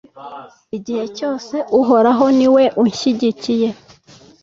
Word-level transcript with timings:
igihe 0.77 1.05
cyose 1.17 1.55
uhoraho 1.79 2.25
ni 2.37 2.47
we 2.55 2.63
unshyigikiye 2.81 3.69